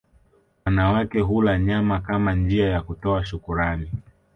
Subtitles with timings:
[0.65, 3.91] Wanawake hula nyama kama njia ya kutoa shukurani